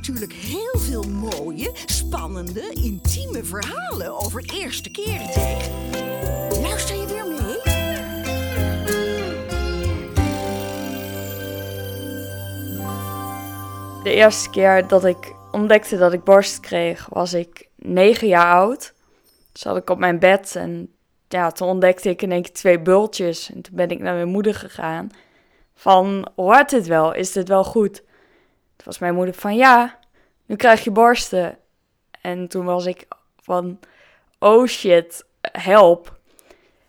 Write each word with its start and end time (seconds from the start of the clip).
natuurlijk 0.00 0.32
heel 0.32 0.78
veel 0.80 1.02
mooie, 1.02 1.70
spannende, 1.86 2.70
intieme 2.74 3.44
verhalen 3.44 4.18
over 4.18 4.42
eerste 4.54 4.90
keren 4.90 5.26
tegen. 5.26 5.72
Luister 6.62 6.96
je 6.96 7.06
weer 7.06 7.26
mee? 7.26 7.62
De 14.02 14.10
eerste 14.10 14.50
keer 14.50 14.86
dat 14.88 15.04
ik 15.04 15.34
ontdekte 15.52 15.96
dat 15.96 16.12
ik 16.12 16.24
borst 16.24 16.60
kreeg, 16.60 17.06
was 17.10 17.34
ik 17.34 17.68
negen 17.76 18.28
jaar 18.28 18.54
oud. 18.54 18.94
Zat 19.52 19.76
ik 19.76 19.90
op 19.90 19.98
mijn 19.98 20.18
bed 20.18 20.56
en 20.56 20.94
ja, 21.28 21.50
toen 21.50 21.68
ontdekte 21.68 22.08
ik 22.08 22.22
in 22.22 22.32
één 22.32 22.42
keer 22.42 22.52
twee 22.52 22.80
bultjes. 22.80 23.50
En 23.52 23.62
toen 23.62 23.76
ben 23.76 23.90
ik 23.90 23.98
naar 23.98 24.14
mijn 24.14 24.28
moeder 24.28 24.54
gegaan. 24.54 25.10
Van, 25.74 26.28
hoort 26.36 26.70
dit 26.70 26.86
wel? 26.86 27.14
Is 27.14 27.32
dit 27.32 27.48
wel 27.48 27.64
goed? 27.64 28.02
Toen 28.80 28.88
was 28.88 28.98
mijn 28.98 29.14
moeder 29.14 29.34
van, 29.34 29.56
ja, 29.56 29.98
nu 30.46 30.56
krijg 30.56 30.84
je 30.84 30.90
borsten. 30.90 31.58
En 32.20 32.48
toen 32.48 32.64
was 32.64 32.86
ik 32.86 33.06
van, 33.42 33.78
oh 34.38 34.66
shit, 34.66 35.24
help. 35.40 36.18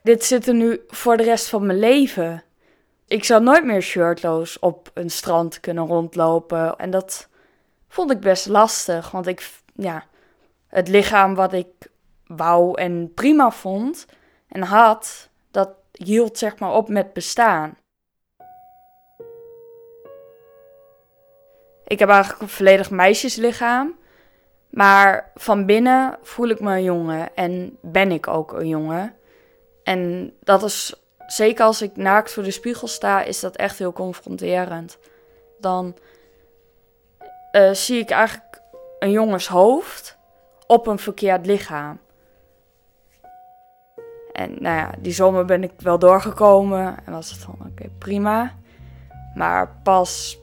Dit 0.02 0.24
zit 0.24 0.48
er 0.48 0.54
nu 0.54 0.84
voor 0.88 1.18
de 1.18 1.24
rest 1.24 1.50
van 1.50 1.66
mijn 1.66 1.80
leven. 1.80 2.44
Ik 3.08 3.24
zou 3.24 3.44
nooit 3.44 3.66
meer 3.66 3.82
shirtloos 3.82 4.60
op 4.60 4.92
een 4.94 5.10
strand 5.10 5.60
kunnen 5.60 5.86
rondlopen. 5.86 6.76
En 6.78 6.90
dat 6.90 7.28
vond 7.88 8.12
ik 8.12 8.20
best 8.20 8.48
lastig, 8.48 9.12
want 9.12 9.28
ik, 9.28 9.52
ja, 9.76 10.06
het 10.68 10.88
lichaam 10.88 11.36
wat 11.36 11.54
ik 11.54 11.68
wou 12.28 12.80
en 12.82 13.12
prima 13.14 13.52
vond 13.52 14.06
en 14.48 14.62
had, 14.62 15.30
dat 15.52 15.70
hield 15.92 16.38
zeg 16.38 16.60
maar 16.60 16.74
op 16.74 16.90
met 16.90 17.14
bestaan. 17.14 17.78
Ik 21.92 22.00
heb 22.00 22.10
eigenlijk 22.10 22.42
een 22.42 22.50
volledig 22.50 22.90
meisjeslichaam. 22.90 23.96
Maar 24.70 25.32
van 25.36 25.66
binnen 25.66 26.18
voel 26.22 26.48
ik 26.48 26.60
me 26.60 26.72
een 26.72 26.84
jongen 26.84 27.36
en 27.36 27.78
ben 27.82 28.12
ik 28.12 28.28
ook 28.28 28.54
een 28.54 28.68
jongen. 28.68 29.16
En 29.84 30.34
dat 30.40 30.64
is, 30.64 30.94
zeker 31.28 31.66
als 31.66 31.82
ik 31.82 31.96
naakt 31.96 32.34
voor 32.34 32.44
de 32.44 32.52
spiegel 32.52 32.88
sta, 32.88 33.24
is 33.24 33.40
dat 33.40 33.56
echt 33.56 33.78
heel 33.78 33.94
confronterend. 33.94 34.98
Dan 35.60 35.96
uh, 37.52 37.72
zie 37.72 38.00
ik 38.00 38.10
eigenlijk 38.10 38.62
een 39.00 39.12
jongens 39.12 39.48
hoofd 39.48 40.18
op 40.68 40.88
een 40.88 41.00
verkeerd 41.00 41.46
lichaam. 41.46 42.00
En 44.34 44.56
nou 44.60 44.76
ja, 44.76 44.92
die 45.00 45.14
zomer 45.14 45.46
ben 45.46 45.64
ik 45.64 45.72
wel 45.78 46.00
doorgekomen 46.00 46.98
en 47.06 47.12
was 47.12 47.32
het 47.32 47.40
van 47.40 47.58
oké, 47.72 47.90
prima. 47.98 48.56
Maar 49.36 49.76
pas, 49.84 50.41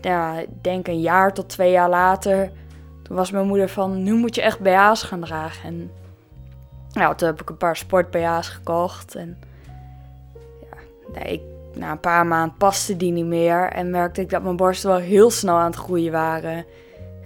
ja, 0.00 0.44
denk 0.60 0.88
een 0.88 1.00
jaar 1.00 1.32
tot 1.32 1.48
twee 1.48 1.70
jaar 1.70 1.88
later, 1.88 2.50
toen 3.02 3.16
was 3.16 3.30
mijn 3.30 3.46
moeder 3.46 3.68
van, 3.68 4.02
nu 4.02 4.14
moet 4.14 4.34
je 4.34 4.42
echt 4.42 4.60
BH's 4.60 5.02
gaan 5.02 5.20
dragen. 5.20 5.68
En 5.68 5.90
toen 7.16 7.28
heb 7.28 7.40
ik 7.40 7.50
een 7.50 7.56
paar 7.56 7.76
sport 7.76 8.10
BH's 8.10 8.48
gekocht. 8.48 9.14
En 9.14 9.38
ja, 11.14 11.22
ik, 11.24 11.40
na 11.74 11.90
een 11.90 12.00
paar 12.00 12.26
maanden 12.26 12.56
paste 12.56 12.96
die 12.96 13.12
niet 13.12 13.26
meer. 13.26 13.70
En 13.70 13.90
merkte 13.90 14.20
ik 14.20 14.30
dat 14.30 14.42
mijn 14.42 14.56
borsten 14.56 14.90
wel 14.90 14.98
heel 14.98 15.30
snel 15.30 15.56
aan 15.56 15.70
het 15.70 15.80
groeien 15.80 16.12
waren. 16.12 16.64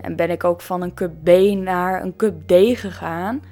En 0.01 0.17
ben 0.17 0.31
ik 0.31 0.45
ook 0.45 0.61
van 0.61 0.83
een 0.83 0.95
cup 0.95 1.13
B 1.23 1.29
naar 1.57 2.03
een 2.03 2.17
cup 2.17 2.47
D 2.47 2.53
gegaan. 2.79 3.43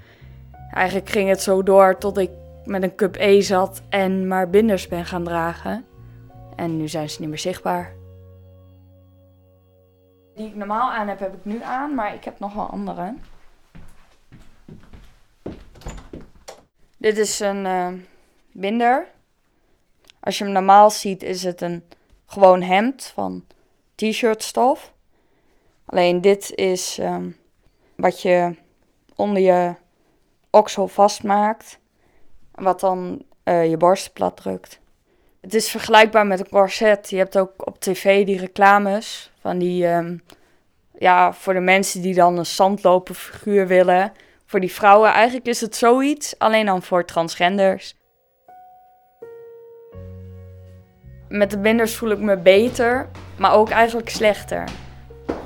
Eigenlijk 0.70 1.08
ging 1.08 1.28
het 1.28 1.42
zo 1.42 1.62
door 1.62 1.98
tot 1.98 2.18
ik 2.18 2.30
met 2.64 2.82
een 2.82 2.94
cup 2.94 3.16
E 3.16 3.40
zat 3.40 3.82
en 3.88 4.28
maar 4.28 4.50
binders 4.50 4.88
ben 4.88 5.04
gaan 5.04 5.24
dragen. 5.24 5.84
En 6.56 6.76
nu 6.76 6.88
zijn 6.88 7.10
ze 7.10 7.20
niet 7.20 7.28
meer 7.28 7.38
zichtbaar. 7.38 7.92
Die 10.34 10.46
ik 10.46 10.54
normaal 10.54 10.92
aan 10.92 11.08
heb, 11.08 11.18
heb 11.18 11.34
ik 11.34 11.44
nu 11.44 11.62
aan, 11.62 11.94
maar 11.94 12.14
ik 12.14 12.24
heb 12.24 12.38
nog 12.38 12.54
wel 12.54 12.66
andere. 12.66 13.14
Dit 16.96 17.18
is 17.18 17.40
een 17.40 17.64
uh, 17.64 17.92
binder. 18.52 19.06
Als 20.20 20.38
je 20.38 20.44
hem 20.44 20.52
normaal 20.52 20.90
ziet, 20.90 21.22
is 21.22 21.42
het 21.42 21.60
een 21.60 21.84
gewoon 22.26 22.62
hemd 22.62 23.04
van 23.14 23.44
t-shirt 23.94 24.42
stof. 24.42 24.92
Alleen 25.84 26.20
dit 26.20 26.54
is 26.54 26.98
um, 26.98 27.36
wat 27.96 28.22
je 28.22 28.56
onder 29.16 29.42
je 29.42 29.74
oksel 30.50 30.88
vastmaakt. 30.88 31.78
Wat 32.52 32.80
dan 32.80 33.24
uh, 33.44 33.70
je 33.70 33.76
borst 33.76 34.12
plat 34.12 34.36
drukt. 34.36 34.80
Het 35.42 35.54
is 35.54 35.70
vergelijkbaar 35.70 36.26
met 36.26 36.40
een 36.40 36.48
corset. 36.48 37.10
Je 37.10 37.16
hebt 37.16 37.38
ook 37.38 37.66
op 37.66 37.80
tv 37.80 38.26
die 38.26 38.38
reclames 38.38 39.30
van 39.40 39.58
die, 39.58 39.86
um, 39.86 40.22
ja, 40.98 41.32
voor 41.32 41.52
de 41.52 41.60
mensen 41.60 42.02
die 42.02 42.14
dan 42.14 42.38
een 42.38 42.46
zandloperfiguur 42.46 43.66
willen. 43.66 44.12
Voor 44.46 44.60
die 44.60 44.72
vrouwen, 44.72 45.10
eigenlijk 45.10 45.46
is 45.46 45.60
het 45.60 45.76
zoiets, 45.76 46.38
alleen 46.38 46.66
dan 46.66 46.82
voor 46.82 47.04
transgenders. 47.04 47.94
Met 51.28 51.50
de 51.50 51.58
binders 51.58 51.96
voel 51.96 52.10
ik 52.10 52.18
me 52.18 52.36
beter, 52.36 53.08
maar 53.36 53.54
ook 53.54 53.70
eigenlijk 53.70 54.08
slechter. 54.08 54.64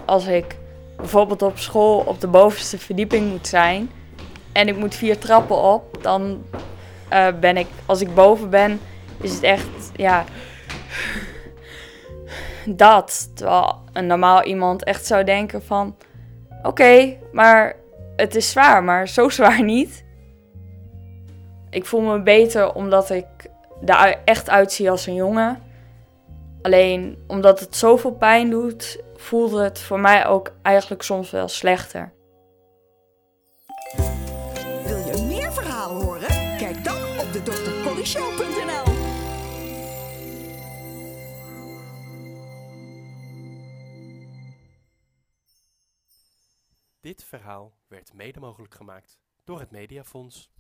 Als 0.05 0.27
ik 0.27 0.57
bijvoorbeeld 0.97 1.43
op 1.43 1.59
school 1.59 1.99
op 1.99 2.21
de 2.21 2.29
bovenste 2.29 2.79
verdieping 2.79 3.31
moet 3.31 3.47
zijn 3.47 3.91
en 4.53 4.69
ik 4.69 4.77
moet 4.77 4.95
vier 4.95 5.19
trappen 5.19 5.57
op, 5.57 6.03
dan 6.03 6.45
uh, 7.13 7.29
ben 7.41 7.57
ik, 7.57 7.67
als 7.87 8.01
ik 8.01 8.15
boven 8.15 8.51
ben, 8.51 8.81
is 9.21 9.35
het 9.35 9.43
echt, 9.43 9.91
ja, 9.97 10.25
dat. 12.67 13.31
Terwijl 13.35 13.79
een 13.93 14.07
normaal 14.07 14.45
iemand 14.45 14.85
echt 14.85 15.07
zou 15.07 15.25
denken 15.25 15.63
van, 15.63 15.97
oké, 16.63 17.17
maar 17.33 17.77
het 18.17 18.35
is 18.35 18.51
zwaar, 18.51 18.85
maar 18.85 19.09
zo 19.09 19.29
zwaar 19.39 19.63
niet. 19.63 20.05
Ik 21.71 21.87
voel 21.87 22.01
me 22.01 22.23
beter 22.23 22.75
omdat 22.75 23.11
ik 23.11 23.27
er 23.85 24.17
echt 24.25 24.51
uitzie 24.51 24.91
als 24.91 25.07
een 25.07 25.15
jongen. 25.15 25.63
Alleen 26.63 27.25
omdat 27.27 27.61
het 27.61 27.77
zoveel 27.77 28.13
pijn 28.13 28.51
doet, 28.51 29.03
voelde 29.17 29.63
het 29.63 29.81
voor 29.81 30.01
mij 30.01 30.27
ook 30.27 30.53
eigenlijk 30.63 31.03
soms 31.03 31.31
wel 31.31 31.49
slechter. 31.49 32.13
Wil 34.87 34.99
je 34.99 35.25
meer 35.27 35.53
verhalen 35.53 36.05
horen? 36.05 36.29
Kijk 36.59 36.85
dan 36.85 36.97
op 37.19 37.33
de 37.33 37.43
Dit 47.07 47.25
verhaal 47.25 47.77
werd 47.89 48.13
mede 48.13 48.41
mogelijk 48.41 48.75
gemaakt 48.75 49.21
door 49.45 49.61
het 49.61 49.71
Mediafonds. 49.71 50.51